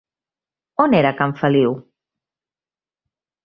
On 0.85 0.95
era 1.01 1.11
Can 1.21 1.37
Feliu? 1.43 1.77